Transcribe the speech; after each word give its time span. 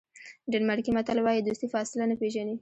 ډنمارکي 0.51 0.91
متل 0.97 1.17
وایي 1.21 1.41
دوستي 1.47 1.67
فاصله 1.73 2.05
نه 2.11 2.15
پیژني. 2.21 2.55